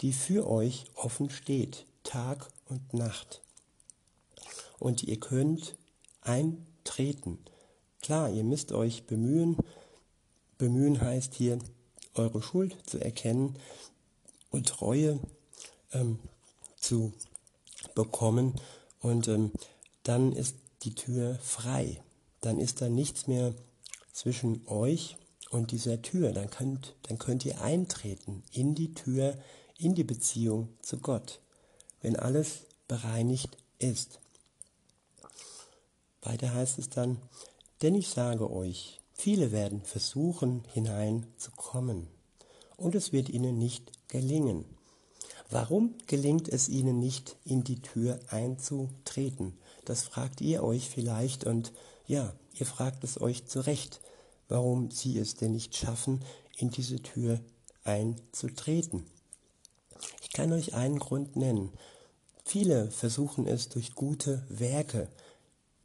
die 0.00 0.12
für 0.12 0.48
euch 0.48 0.86
offen 0.94 1.30
steht, 1.30 1.86
Tag 2.04 2.48
und 2.66 2.94
Nacht. 2.94 3.42
Und 4.78 5.02
ihr 5.02 5.18
könnt 5.18 5.76
eintreten. 6.20 7.38
Klar, 8.00 8.30
ihr 8.30 8.44
müsst 8.44 8.72
euch 8.72 9.04
bemühen. 9.04 9.56
Bemühen 10.56 11.00
heißt 11.00 11.34
hier 11.34 11.58
eure 12.14 12.42
Schuld 12.42 12.76
zu 12.86 12.98
erkennen 13.00 13.56
und 14.50 14.80
Reue 14.80 15.18
ähm, 15.92 16.18
zu 16.76 17.12
bekommen. 17.94 18.54
Und 19.00 19.28
ähm, 19.28 19.52
dann 20.02 20.32
ist 20.32 20.56
die 20.82 20.94
Tür 20.94 21.38
frei. 21.42 22.02
Dann 22.40 22.58
ist 22.58 22.80
da 22.80 22.88
nichts 22.88 23.26
mehr 23.26 23.54
zwischen 24.12 24.66
euch 24.66 25.16
und 25.50 25.72
dieser 25.72 26.02
Tür. 26.02 26.32
Dann 26.32 26.50
könnt, 26.50 26.94
dann 27.02 27.18
könnt 27.18 27.44
ihr 27.44 27.60
eintreten 27.60 28.42
in 28.52 28.74
die 28.74 28.94
Tür, 28.94 29.36
in 29.78 29.94
die 29.94 30.04
Beziehung 30.04 30.68
zu 30.80 30.98
Gott, 30.98 31.40
wenn 32.00 32.16
alles 32.16 32.60
bereinigt 32.86 33.56
ist. 33.78 34.20
Weiter 36.22 36.54
heißt 36.54 36.78
es 36.78 36.88
dann, 36.88 37.20
denn 37.82 37.94
ich 37.94 38.08
sage 38.08 38.50
euch, 38.50 39.00
Viele 39.14 39.52
werden 39.52 39.82
versuchen 39.82 40.62
hineinzukommen 40.72 42.08
und 42.76 42.94
es 42.94 43.12
wird 43.12 43.28
ihnen 43.28 43.58
nicht 43.58 43.92
gelingen. 44.08 44.64
Warum 45.50 45.94
gelingt 46.06 46.48
es 46.48 46.68
ihnen 46.68 46.98
nicht, 46.98 47.36
in 47.44 47.64
die 47.64 47.80
Tür 47.80 48.18
einzutreten? 48.28 49.56
Das 49.84 50.02
fragt 50.02 50.40
ihr 50.40 50.62
euch 50.62 50.90
vielleicht 50.90 51.44
und 51.44 51.72
ja, 52.06 52.34
ihr 52.54 52.66
fragt 52.66 53.04
es 53.04 53.20
euch 53.20 53.46
zurecht, 53.46 54.00
warum 54.48 54.90
sie 54.90 55.18
es 55.18 55.36
denn 55.36 55.52
nicht 55.52 55.76
schaffen, 55.76 56.22
in 56.56 56.70
diese 56.70 57.00
Tür 57.00 57.40
einzutreten. 57.84 59.06
Ich 60.22 60.30
kann 60.32 60.52
euch 60.52 60.74
einen 60.74 60.98
Grund 60.98 61.36
nennen. 61.36 61.70
Viele 62.44 62.90
versuchen 62.90 63.46
es 63.46 63.68
durch 63.68 63.94
gute 63.94 64.44
Werke, 64.48 65.08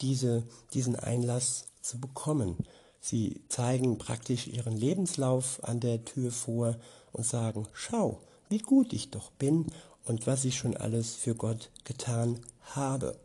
diese, 0.01 0.43
diesen 0.73 0.95
Einlass 0.95 1.65
zu 1.81 1.99
bekommen. 1.99 2.57
Sie 2.99 3.41
zeigen 3.47 3.97
praktisch 3.97 4.47
ihren 4.47 4.75
Lebenslauf 4.75 5.63
an 5.63 5.79
der 5.79 6.03
Tür 6.05 6.31
vor 6.31 6.77
und 7.11 7.25
sagen, 7.25 7.67
schau, 7.73 8.21
wie 8.49 8.59
gut 8.59 8.93
ich 8.93 9.11
doch 9.11 9.31
bin 9.31 9.67
und 10.05 10.27
was 10.27 10.45
ich 10.45 10.57
schon 10.57 10.75
alles 10.75 11.15
für 11.15 11.35
Gott 11.35 11.71
getan 11.83 12.39
habe. 12.61 13.17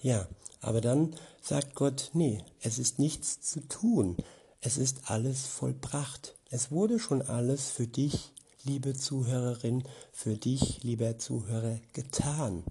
Ja, 0.00 0.26
aber 0.60 0.80
dann 0.80 1.14
sagt 1.40 1.74
Gott, 1.74 2.10
nee, 2.12 2.42
es 2.60 2.78
ist 2.78 2.98
nichts 2.98 3.40
zu 3.40 3.60
tun, 3.60 4.16
es 4.60 4.78
ist 4.78 5.10
alles 5.10 5.46
vollbracht. 5.46 6.34
Es 6.50 6.70
wurde 6.70 6.98
schon 6.98 7.22
alles 7.22 7.70
für 7.70 7.86
dich, 7.86 8.32
liebe 8.64 8.94
Zuhörerin, 8.94 9.84
für 10.12 10.36
dich, 10.36 10.82
lieber 10.82 11.18
Zuhörer, 11.18 11.78
getan. 11.92 12.64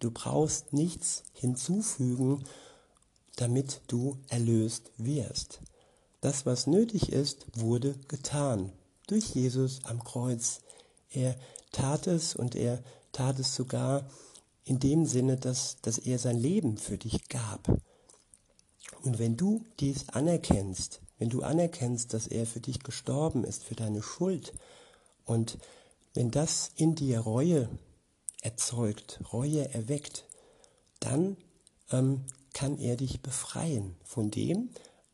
Du 0.00 0.10
brauchst 0.10 0.72
nichts 0.72 1.22
hinzufügen, 1.32 2.44
damit 3.36 3.82
du 3.86 4.18
erlöst 4.28 4.90
wirst. 4.96 5.60
Das, 6.20 6.46
was 6.46 6.66
nötig 6.66 7.12
ist, 7.12 7.46
wurde 7.54 7.94
getan 8.08 8.72
durch 9.06 9.34
Jesus 9.34 9.84
am 9.84 10.02
Kreuz. 10.02 10.60
Er 11.10 11.36
tat 11.72 12.06
es 12.06 12.34
und 12.34 12.54
er 12.54 12.82
tat 13.12 13.38
es 13.38 13.54
sogar 13.54 14.08
in 14.64 14.80
dem 14.80 15.06
Sinne, 15.06 15.36
dass, 15.36 15.76
dass 15.82 15.98
er 15.98 16.18
sein 16.18 16.36
Leben 16.36 16.76
für 16.76 16.98
dich 16.98 17.28
gab. 17.28 17.68
Und 19.02 19.18
wenn 19.18 19.36
du 19.36 19.64
dies 19.78 20.08
anerkennst, 20.08 21.00
wenn 21.18 21.28
du 21.28 21.42
anerkennst, 21.42 22.12
dass 22.12 22.26
er 22.26 22.46
für 22.46 22.60
dich 22.60 22.80
gestorben 22.80 23.44
ist, 23.44 23.62
für 23.62 23.74
deine 23.74 24.02
Schuld, 24.02 24.52
und 25.24 25.58
wenn 26.14 26.30
das 26.30 26.72
in 26.76 26.94
dir 26.94 27.20
Reue 27.20 27.68
erzeugt, 28.42 29.20
Reue 29.32 29.72
erweckt, 29.72 30.24
dann 31.00 31.36
ähm, 31.90 32.24
kann 32.56 32.78
er 32.78 32.96
dich 32.96 33.20
befreien 33.20 33.96
von 34.02 34.30
dem, 34.30 34.70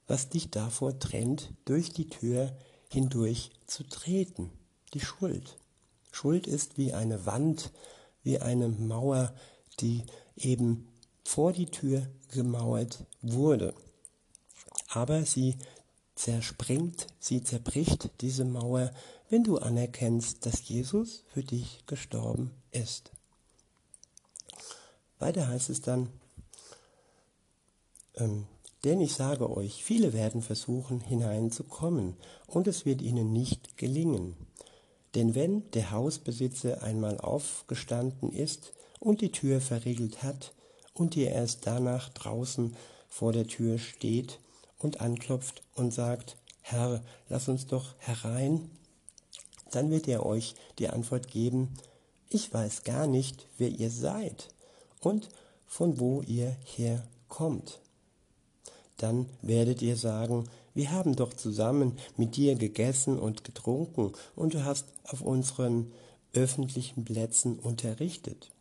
was 0.07 0.29
dich 0.29 0.51
davor 0.51 1.01
trennt, 1.01 1.53
durch 1.65 1.93
die 1.93 2.09
Tür 2.09 2.57
hindurch 2.89 3.51
zu 3.67 3.83
treten. 3.83 4.53
Die 4.95 5.01
Schuld. 5.01 5.59
Schuld 6.13 6.47
ist 6.47 6.79
wie 6.79 6.93
eine 6.93 7.27
Wand, 7.27 7.73
wie 8.23 8.39
eine 8.39 8.69
Mauer, 8.69 9.35
die 9.81 10.05
eben 10.37 10.87
vor 11.25 11.53
die 11.53 11.67
Tür 11.67 12.07
gemauert 12.29 13.07
wurde. 13.23 13.75
Aber 14.91 15.25
sie 15.25 15.57
zerspringt, 16.15 17.09
sie 17.19 17.43
zerbricht 17.43 18.11
diese 18.21 18.45
Mauer, 18.45 18.93
wenn 19.31 19.43
du 19.43 19.59
anerkennst, 19.59 20.47
dass 20.47 20.69
Jesus 20.69 21.25
für 21.35 21.43
dich 21.43 21.83
gestorben 21.89 22.53
ist. 22.71 23.11
Weiter 25.19 25.49
heißt 25.49 25.71
es 25.71 25.81
dann, 25.81 26.09
ähm, 28.17 28.47
denn 28.85 29.01
ich 29.01 29.15
sage 29.15 29.49
euch, 29.49 29.85
viele 29.85 30.13
werden 30.13 30.43
versuchen 30.43 31.01
hineinzukommen, 31.01 32.17
und 32.47 32.67
es 32.67 32.85
wird 32.85 33.01
ihnen 33.01 33.33
nicht 33.33 33.77
gelingen. 33.77 34.37
Denn 35.15 35.35
wenn 35.35 35.71
der 35.73 35.91
Hausbesitzer 35.91 36.83
einmal 36.83 37.19
aufgestanden 37.19 38.33
ist 38.33 38.73
und 38.99 39.21
die 39.21 39.33
Tür 39.33 39.61
verriegelt 39.61 40.23
hat 40.23 40.53
und 40.95 41.17
ihr 41.17 41.31
erst 41.31 41.67
danach 41.67 42.09
draußen 42.11 42.77
vor 43.09 43.33
der 43.33 43.47
Tür 43.47 43.79
steht 43.79 44.41
und 44.79 45.01
anklopft 45.01 45.63
und 45.75 45.93
sagt, 45.93 46.37
Herr, 46.63 47.03
lass 47.29 47.49
uns 47.49 47.67
doch 47.67 47.95
herein, 47.99 48.71
dann 49.71 49.91
wird 49.91 50.09
er 50.09 50.25
euch 50.25 50.55
die 50.79 50.89
Antwort 50.89 51.29
geben, 51.29 51.75
ich 52.29 52.53
weiß 52.53 52.85
gar 52.85 53.07
nicht, 53.07 53.47
wer 53.59 53.69
ihr 53.69 53.91
seid 53.91 54.49
und 55.01 55.29
von 55.67 56.01
wo 56.01 56.23
ihr 56.23 56.57
herkommt. 56.65 57.81
Dann 59.03 59.27
werdet 59.43 59.83
ihr 59.83 59.97
sagen, 59.97 60.49
wir 60.75 60.93
haben 60.93 61.17
doch 61.17 61.35
zusammen 61.35 61.99
mit 62.17 62.37
dir 62.37 62.55
gegessen 62.55 63.19
und 63.19 63.43
getrunken 63.43 64.13
und 64.37 64.55
du 64.55 64.65
hast 64.65 64.87
auf 65.09 65.23
unseren 65.23 65.91
öffentlichen 66.35 67.05
Plätzen 67.05 67.59
unterrichtet. 67.59 68.53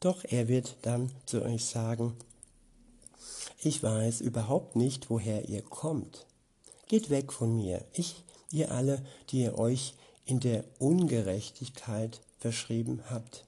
Doch 0.00 0.24
er 0.24 0.48
wird 0.48 0.76
dann 0.82 1.12
zu 1.24 1.42
euch 1.42 1.66
sagen, 1.66 2.16
ich 3.62 3.80
weiß 3.80 4.22
überhaupt 4.22 4.74
nicht, 4.74 5.08
woher 5.08 5.48
ihr 5.48 5.62
kommt. 5.62 6.26
Geht 6.88 7.08
weg 7.08 7.32
von 7.32 7.56
mir, 7.56 7.84
ich, 7.92 8.24
ihr 8.50 8.72
alle, 8.72 9.04
die 9.28 9.42
ihr 9.42 9.56
euch 9.56 9.94
in 10.24 10.40
der 10.40 10.64
Ungerechtigkeit 10.80 12.20
verschrieben 12.40 13.02
habt. 13.08 13.44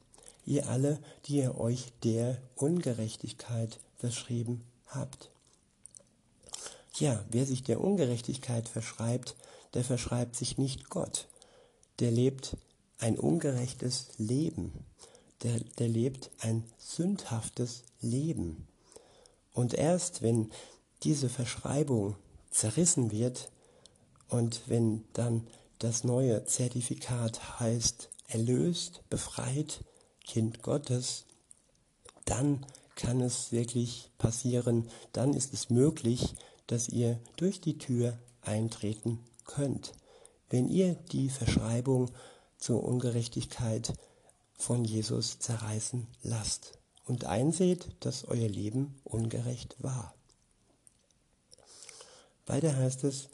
Ihr 0.47 0.69
alle, 0.69 1.01
die 1.25 1.39
ihr 1.39 1.59
euch 1.59 1.93
der 2.05 2.39
Ungerechtigkeit 2.55 3.81
verschrieben 3.97 4.63
habt. 4.87 5.32
Ja, 6.99 7.25
wer 7.31 7.47
sich 7.47 7.63
der 7.63 7.81
Ungerechtigkeit 7.81 8.69
verschreibt, 8.69 9.35
der 9.75 9.85
verschreibt 9.85 10.37
sich 10.37 10.59
nicht 10.59 10.91
Gott. 10.91 11.29
Der 12.01 12.11
lebt 12.11 12.57
ein 12.99 13.19
ungerechtes 13.19 14.09
Leben. 14.19 14.85
Der, 15.43 15.59
der 15.79 15.89
lebt 15.89 16.31
ein 16.41 16.65
sündhaftes 16.79 17.83
Leben. 18.01 18.69
Und 19.55 19.75
erst 19.75 20.23
wenn 20.23 20.51
diese 21.03 21.29
Verschreibung 21.29 22.17
zerrissen 22.51 23.11
wird 23.11 23.51
und 24.29 24.63
wenn 24.67 25.05
dann 25.15 25.47
das 25.79 26.05
neue 26.05 26.45
Zertifikat 26.45 27.59
heißt 27.59 28.09
erlöst, 28.29 29.03
befreit, 29.11 29.85
Kind 30.25 30.63
Gottes, 30.63 31.25
dann 32.25 32.65
kann 32.95 33.21
es 33.21 33.51
wirklich 33.51 34.11
passieren, 34.19 34.89
dann 35.13 35.35
ist 35.35 35.53
es 35.53 35.71
möglich, 35.71 36.35
dass 36.67 36.89
ihr 36.89 37.19
durch 37.37 37.61
die 37.61 37.79
Tür 37.79 38.19
eintreten 38.43 39.19
könnt, 39.45 39.93
wenn 40.51 40.69
ihr 40.69 40.95
die 41.13 41.29
Verschreibung 41.29 42.11
zur 42.59 42.85
Ungerechtigkeit 42.85 43.95
von 44.55 44.85
Jesus 44.85 45.39
zerreißen 45.39 46.07
lasst 46.23 46.79
und 47.07 47.25
einseht, 47.25 47.89
dass 48.01 48.25
euer 48.25 48.49
Leben 48.49 49.01
ungerecht 49.05 49.77
war. 49.81 50.15
Weiter 52.47 52.77
heißt 52.77 53.05
es, 53.05 53.29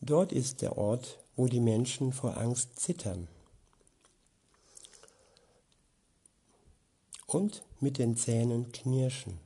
dort 0.00 0.32
ist 0.32 0.62
der 0.62 0.76
Ort, 0.76 1.18
wo 1.36 1.46
die 1.46 1.60
Menschen 1.60 2.12
vor 2.12 2.36
Angst 2.36 2.78
zittern 2.80 3.28
und 7.26 7.62
mit 7.80 7.98
den 7.98 8.16
Zähnen 8.16 8.72
knirschen. 8.72 9.45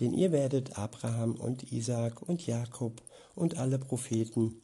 Denn 0.00 0.14
ihr 0.14 0.32
werdet 0.32 0.78
Abraham 0.78 1.34
und 1.34 1.72
Isaak 1.72 2.22
und 2.22 2.46
Jakob 2.46 3.02
und 3.34 3.58
alle 3.58 3.78
Propheten 3.78 4.60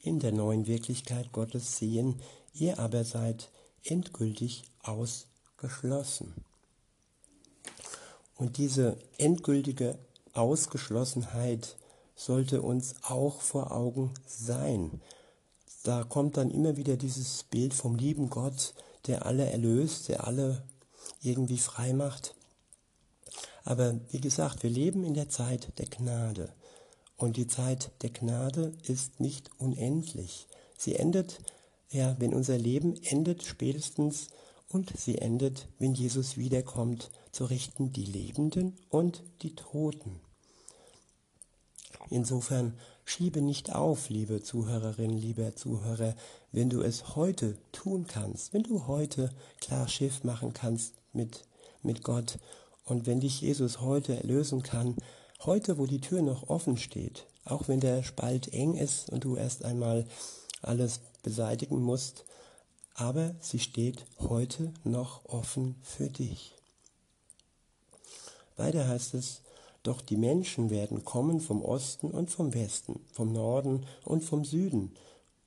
in 0.00 0.18
der 0.18 0.32
neuen 0.32 0.66
Wirklichkeit 0.66 1.32
Gottes 1.32 1.78
sehen, 1.78 2.20
ihr 2.52 2.78
aber 2.78 3.04
seid 3.04 3.50
endgültig 3.84 4.64
ausgeschlossen. 4.82 6.34
Und 8.36 8.58
diese 8.58 8.96
endgültige 9.18 9.98
Ausgeschlossenheit 10.32 11.76
sollte 12.16 12.62
uns 12.62 12.96
auch 13.02 13.40
vor 13.40 13.72
Augen 13.72 14.12
sein. 14.26 15.00
Da 15.84 16.04
kommt 16.04 16.36
dann 16.36 16.50
immer 16.50 16.76
wieder 16.76 16.96
dieses 16.96 17.44
Bild 17.44 17.74
vom 17.74 17.96
lieben 17.96 18.30
Gott, 18.30 18.74
der 19.06 19.26
alle 19.26 19.50
erlöst, 19.50 20.08
der 20.08 20.26
alle 20.26 20.62
irgendwie 21.22 21.58
frei 21.58 21.92
macht. 21.92 22.34
Aber 23.64 24.00
wie 24.10 24.20
gesagt, 24.20 24.62
wir 24.62 24.70
leben 24.70 25.04
in 25.04 25.14
der 25.14 25.28
Zeit 25.28 25.78
der 25.78 25.86
Gnade. 25.86 26.52
Und 27.16 27.36
die 27.36 27.46
Zeit 27.46 27.92
der 28.02 28.10
Gnade 28.10 28.72
ist 28.84 29.20
nicht 29.20 29.50
unendlich. 29.58 30.46
Sie 30.76 30.96
endet, 30.96 31.38
ja, 31.90 32.16
wenn 32.18 32.34
unser 32.34 32.58
Leben 32.58 33.00
endet 33.04 33.44
spätestens 33.44 34.28
und 34.68 34.92
sie 34.98 35.18
endet, 35.18 35.68
wenn 35.78 35.94
Jesus 35.94 36.36
wiederkommt, 36.36 37.10
zu 37.30 37.44
richten 37.44 37.92
die 37.92 38.04
Lebenden 38.04 38.76
und 38.90 39.22
die 39.42 39.54
Toten. 39.54 40.20
Insofern 42.10 42.74
schiebe 43.04 43.40
nicht 43.40 43.74
auf, 43.74 44.08
liebe 44.08 44.42
Zuhörerin, 44.42 45.10
lieber 45.10 45.54
Zuhörer, 45.54 46.14
wenn 46.50 46.70
du 46.70 46.82
es 46.82 47.16
heute 47.16 47.56
tun 47.72 48.06
kannst, 48.06 48.52
wenn 48.52 48.62
du 48.62 48.86
heute 48.86 49.30
klar 49.60 49.88
Schiff 49.88 50.24
machen 50.24 50.52
kannst 50.52 50.94
mit, 51.12 51.44
mit 51.82 52.02
Gott 52.02 52.38
und 52.84 53.06
wenn 53.06 53.20
dich 53.20 53.40
Jesus 53.40 53.80
heute 53.80 54.16
erlösen 54.16 54.62
kann, 54.62 54.96
heute, 55.44 55.78
wo 55.78 55.86
die 55.86 56.00
Tür 56.00 56.22
noch 56.22 56.48
offen 56.48 56.76
steht, 56.76 57.26
auch 57.44 57.68
wenn 57.68 57.80
der 57.80 58.02
Spalt 58.02 58.52
eng 58.52 58.74
ist 58.74 59.10
und 59.10 59.24
du 59.24 59.36
erst 59.36 59.64
einmal 59.64 60.06
alles 60.60 61.00
beseitigen 61.22 61.80
musst, 61.80 62.24
aber 62.94 63.34
sie 63.40 63.58
steht 63.58 64.04
heute 64.18 64.72
noch 64.84 65.24
offen 65.24 65.76
für 65.82 66.08
dich. 66.08 66.54
Weiter 68.56 68.86
heißt 68.86 69.14
es, 69.14 69.42
doch 69.82 70.00
die 70.00 70.16
Menschen 70.16 70.70
werden 70.70 71.04
kommen 71.04 71.40
vom 71.40 71.62
Osten 71.62 72.10
und 72.10 72.30
vom 72.30 72.54
Westen, 72.54 73.00
vom 73.12 73.32
Norden 73.32 73.86
und 74.04 74.22
vom 74.22 74.44
Süden 74.44 74.92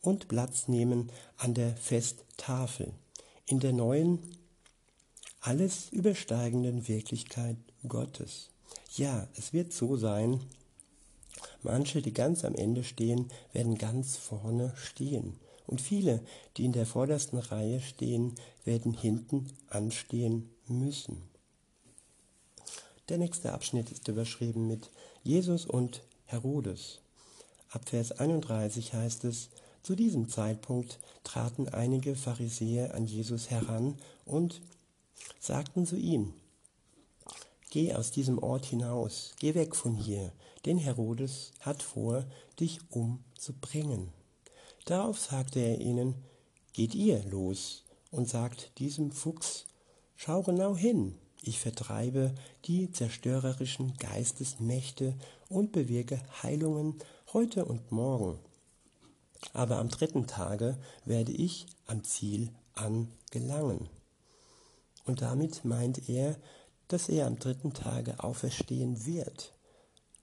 und 0.02 0.28
Platz 0.28 0.68
nehmen 0.68 1.10
an 1.38 1.54
der 1.54 1.76
Festtafel, 1.78 2.94
in 3.46 3.60
der 3.60 3.74
neuen 3.74 4.20
alles 5.46 5.90
übersteigenden 5.92 6.88
Wirklichkeit 6.88 7.58
Gottes. 7.88 8.50
Ja, 8.96 9.28
es 9.38 9.54
wird 9.54 9.74
so 9.74 9.96
sein, 9.96 10.40
manche, 11.62 12.02
die 12.02 12.14
ganz 12.14 12.44
am 12.44 12.56
Ende 12.56 12.84
stehen, 12.84 13.28
werden 13.54 13.78
ganz 13.78 14.18
vorne 14.18 14.74
stehen. 14.76 15.36
Und 15.68 15.82
viele, 15.82 16.22
die 16.58 16.66
in 16.66 16.72
der 16.72 16.88
vordersten 16.88 17.38
Reihe 17.38 17.80
stehen, 17.80 18.34
werden 18.64 18.94
hinten 18.96 19.52
anstehen 19.70 20.50
müssen. 20.68 21.22
Der 23.10 23.20
nächste 23.20 23.54
Abschnitt 23.54 23.92
ist 23.92 24.08
überschrieben 24.08 24.68
mit 24.68 24.90
Jesus 25.22 25.68
und 25.68 26.02
Herodes. 26.26 27.02
Ab 27.70 27.88
Vers 27.88 28.14
31 28.14 28.96
heißt 28.96 29.26
es, 29.26 29.50
zu 29.84 29.96
diesem 29.96 30.28
Zeitpunkt 30.28 30.98
traten 31.24 31.70
einige 31.70 32.16
Pharisäer 32.16 32.96
an 32.96 33.06
Jesus 33.06 33.52
heran 33.52 33.96
und 34.26 34.62
sagten 35.40 35.86
zu 35.86 35.96
ihm, 35.96 36.34
Geh 37.72 37.94
aus 37.94 38.12
diesem 38.12 38.40
Ort 38.40 38.66
hinaus, 38.66 39.34
geh 39.40 39.54
weg 39.54 39.76
von 39.76 39.96
hier, 39.96 40.32
denn 40.66 40.78
Herodes 40.78 41.52
hat 41.60 41.84
vor, 41.84 42.26
dich 42.60 42.80
umzubringen. 42.90 44.14
Darauf 44.86 45.20
sagte 45.20 45.60
er 45.60 45.82
ihnen, 45.82 46.16
Geht 46.74 46.96
ihr 46.96 47.24
los 47.26 47.84
und 48.12 48.30
sagt 48.30 48.78
diesem 48.80 49.12
Fuchs, 49.12 49.66
Schau 50.16 50.42
genau 50.42 50.76
hin, 50.78 51.18
ich 51.42 51.60
vertreibe 51.60 52.34
die 52.66 52.92
zerstörerischen 52.92 53.98
Geistesmächte 53.98 55.16
und 55.50 55.72
bewirke 55.74 56.22
Heilungen 56.42 56.96
heute 57.34 57.66
und 57.66 57.92
morgen. 57.92 58.40
Aber 59.54 59.78
am 59.78 59.90
dritten 59.90 60.28
Tage 60.28 60.78
werde 61.04 61.34
ich 61.34 61.68
am 61.88 62.04
Ziel 62.04 62.50
angelangen. 62.74 63.90
Und 65.06 65.22
damit 65.22 65.64
meint 65.64 66.10
er, 66.10 66.36
dass 66.88 67.10
er 67.10 67.28
am 67.28 67.40
dritten 67.40 67.74
Tage 67.74 68.24
auferstehen 68.24 69.06
wird. 69.06 69.54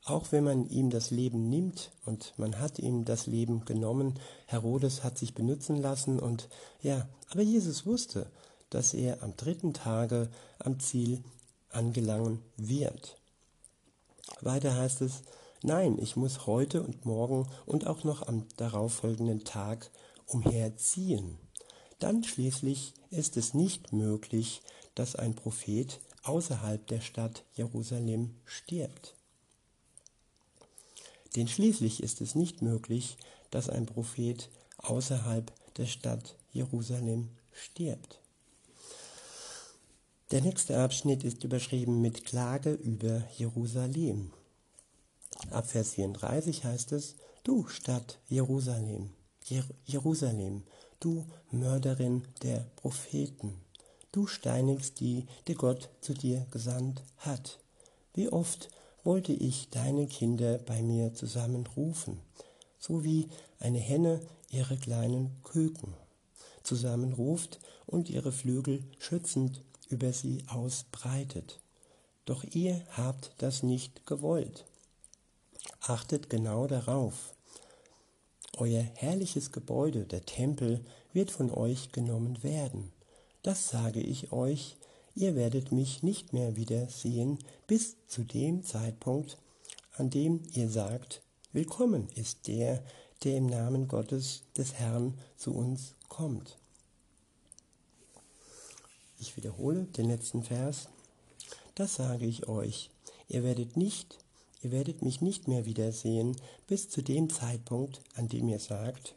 Auch 0.04 0.32
wenn 0.32 0.42
man 0.42 0.68
ihm 0.68 0.90
das 0.90 1.10
Leben 1.10 1.48
nimmt 1.48 1.92
und 2.04 2.34
man 2.36 2.58
hat 2.58 2.80
ihm 2.80 3.04
das 3.04 3.26
Leben 3.26 3.64
genommen, 3.64 4.18
Herodes 4.46 5.04
hat 5.04 5.16
sich 5.16 5.34
benutzen 5.34 5.76
lassen 5.76 6.18
und 6.18 6.48
ja, 6.80 7.08
aber 7.30 7.42
Jesus 7.42 7.86
wusste, 7.86 8.26
dass 8.70 8.94
er 8.94 9.22
am 9.22 9.36
dritten 9.36 9.74
Tage 9.74 10.28
am 10.58 10.80
Ziel 10.80 11.22
angelangen 11.70 12.40
wird. 12.56 13.16
Weiter 14.40 14.74
heißt 14.74 15.02
es, 15.02 15.22
nein, 15.62 15.98
ich 16.00 16.16
muss 16.16 16.46
heute 16.46 16.82
und 16.82 17.04
morgen 17.04 17.48
und 17.64 17.86
auch 17.86 18.02
noch 18.02 18.26
am 18.26 18.46
darauffolgenden 18.56 19.44
Tag 19.44 19.90
umherziehen. 20.26 21.38
Dann 22.02 22.24
schließlich 22.24 22.94
ist 23.10 23.36
es 23.36 23.54
nicht 23.54 23.92
möglich, 23.92 24.60
dass 24.96 25.14
ein 25.14 25.36
Prophet 25.36 26.00
außerhalb 26.24 26.84
der 26.88 27.00
Stadt 27.00 27.44
Jerusalem 27.54 28.34
stirbt. 28.44 29.14
Denn 31.36 31.46
schließlich 31.46 32.02
ist 32.02 32.20
es 32.20 32.34
nicht 32.34 32.60
möglich, 32.60 33.18
dass 33.52 33.68
ein 33.68 33.86
Prophet 33.86 34.50
außerhalb 34.78 35.52
der 35.76 35.86
Stadt 35.86 36.34
Jerusalem 36.50 37.28
stirbt. 37.52 38.18
Der 40.32 40.40
nächste 40.40 40.80
Abschnitt 40.80 41.22
ist 41.22 41.44
überschrieben 41.44 42.00
mit 42.00 42.24
Klage 42.24 42.72
über 42.72 43.22
Jerusalem. 43.36 44.32
Ab 45.50 45.70
Vers 45.70 45.92
34 45.92 46.64
heißt 46.64 46.90
es, 46.90 47.14
du 47.44 47.68
Stadt 47.68 48.18
Jerusalem, 48.28 49.10
Jer 49.44 49.64
Jerusalem, 49.84 50.64
du 51.04 51.26
Mörderin 51.50 52.22
der 52.42 52.64
Propheten, 52.76 53.60
du 54.12 54.26
steinigst 54.26 55.00
die, 55.00 55.26
die 55.48 55.54
Gott 55.54 55.88
zu 56.00 56.14
dir 56.14 56.46
gesandt 56.52 57.02
hat. 57.18 57.58
Wie 58.14 58.28
oft 58.28 58.68
wollte 59.02 59.32
ich 59.32 59.68
deine 59.70 60.06
Kinder 60.06 60.58
bei 60.58 60.80
mir 60.80 61.12
zusammenrufen, 61.12 62.20
so 62.78 63.02
wie 63.02 63.28
eine 63.58 63.80
Henne 63.80 64.20
ihre 64.48 64.76
kleinen 64.76 65.42
Küken 65.42 65.94
zusammenruft 66.62 67.58
und 67.86 68.08
ihre 68.08 68.30
Flügel 68.30 68.84
schützend 68.98 69.62
über 69.88 70.12
sie 70.12 70.44
ausbreitet. 70.46 71.58
Doch 72.26 72.44
ihr 72.44 72.80
habt 72.92 73.32
das 73.38 73.64
nicht 73.64 74.06
gewollt. 74.06 74.64
Achtet 75.80 76.30
genau 76.30 76.68
darauf. 76.68 77.34
Euer 78.58 78.82
herrliches 78.82 79.50
Gebäude, 79.50 80.04
der 80.04 80.26
Tempel, 80.26 80.84
wird 81.12 81.30
von 81.30 81.50
euch 81.50 81.90
genommen 81.90 82.42
werden. 82.42 82.92
Das 83.42 83.70
sage 83.70 84.00
ich 84.00 84.30
euch, 84.30 84.76
ihr 85.14 85.34
werdet 85.34 85.72
mich 85.72 86.02
nicht 86.02 86.34
mehr 86.34 86.54
wiedersehen 86.54 87.38
bis 87.66 87.96
zu 88.08 88.24
dem 88.24 88.62
Zeitpunkt, 88.62 89.38
an 89.96 90.10
dem 90.10 90.42
ihr 90.52 90.68
sagt, 90.68 91.22
willkommen 91.52 92.08
ist 92.14 92.46
der, 92.46 92.84
der 93.24 93.36
im 93.36 93.46
Namen 93.46 93.88
Gottes 93.88 94.42
des 94.56 94.74
Herrn 94.74 95.18
zu 95.36 95.54
uns 95.54 95.94
kommt. 96.08 96.58
Ich 99.18 99.36
wiederhole 99.36 99.84
den 99.84 100.08
letzten 100.08 100.42
Vers. 100.42 100.88
Das 101.74 101.94
sage 101.94 102.26
ich 102.26 102.48
euch, 102.48 102.90
ihr 103.28 103.44
werdet 103.44 103.78
nicht, 103.78 104.18
ihr 104.62 104.70
werdet 104.70 105.02
mich 105.02 105.20
nicht 105.20 105.48
mehr 105.48 105.66
wiedersehen 105.66 106.36
bis 106.66 106.88
zu 106.88 107.02
dem 107.02 107.30
Zeitpunkt, 107.30 108.00
an 108.14 108.28
dem 108.28 108.48
ihr 108.48 108.60
sagt, 108.60 109.14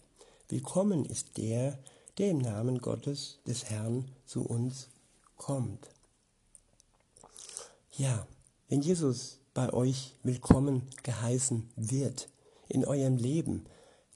willkommen 0.49 1.05
ist 1.05 1.37
der, 1.37 1.77
der 2.17 2.31
im 2.31 2.39
Namen 2.39 2.79
Gottes 2.79 3.39
des 3.47 3.65
Herrn 3.65 4.09
zu 4.25 4.43
uns 4.43 4.87
kommt. 5.37 5.89
Ja, 7.97 8.27
wenn 8.67 8.81
Jesus 8.81 9.39
bei 9.53 9.71
euch 9.71 10.13
willkommen 10.23 10.81
geheißen 11.03 11.69
wird 11.75 12.29
in 12.67 12.83
eurem 12.83 13.17
Leben, 13.17 13.65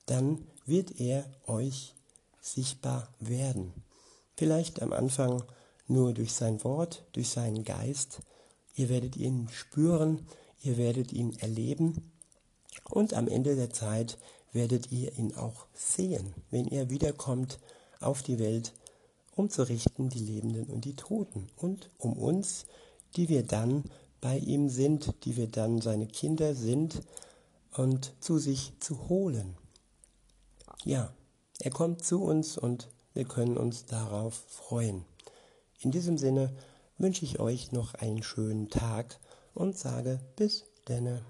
dann 0.06 0.48
wird 0.65 1.00
er 1.00 1.30
euch 1.46 1.94
sichtbar 2.42 3.08
werden. 3.20 3.74
Vielleicht 4.36 4.82
am 4.82 4.94
Anfang 4.94 5.44
nur 5.88 6.13
durch 6.13 6.34
sein 6.34 6.63
Wort, 6.63 7.04
durch 7.13 7.30
seinen 7.30 7.63
Geist. 7.63 8.22
Ihr 8.76 8.89
werdet 8.89 9.18
ihn 9.18 9.50
spüren, 9.50 10.26
ihr 10.62 10.78
werdet 10.78 11.13
ihn 11.13 11.38
erleben 11.39 12.12
und 12.89 13.13
am 13.13 13.28
Ende 13.28 13.56
der 13.56 13.69
Zeit 13.69 14.17
werdet 14.52 14.91
ihr 14.91 15.17
ihn 15.17 15.36
auch 15.36 15.65
sehen, 15.74 16.34
wenn 16.50 16.67
er 16.67 16.89
wiederkommt 16.89 17.60
auf 18.00 18.24
die 18.24 18.39
Welt, 18.39 18.74
um 19.36 19.50
zu 19.50 19.63
richten 19.63 20.10
die 20.10 20.19
Lebenden 20.19 20.65
und 20.65 20.86
die 20.86 20.95
Toten 20.95 21.48
und 21.56 21.89
um 21.98 22.13
uns, 22.13 22.65
die 23.15 23.30
wir 23.30 23.43
dann 23.43 23.84
bei 24.22 24.38
ihm 24.38 24.69
sind, 24.69 25.13
die 25.24 25.38
wir 25.38 25.48
dann 25.48 25.82
seine 25.82 26.08
Kinder 26.08 26.56
sind 26.56 27.02
und 27.76 28.13
zu 28.19 28.38
sich 28.38 28.74
zu 28.80 29.08
holen. 29.08 29.56
Ja, 30.84 31.13
er 31.60 31.72
kommt 31.72 32.04
zu 32.04 32.24
uns 32.24 32.58
und 32.58 32.89
wir 33.13 33.26
können 33.26 33.58
uns 33.58 33.86
darauf 33.86 34.34
freuen. 34.34 35.06
In 35.80 35.91
diesem 35.91 36.17
Sinne 36.17 36.54
wünsche 36.98 37.26
ich 37.26 37.39
euch 37.39 37.72
noch 37.72 37.93
einen 37.93 38.24
schönen 38.24 38.69
Tag 38.69 39.19
und 39.54 39.78
sage 39.78 40.20
bis 40.36 40.66
denne. 40.88 41.22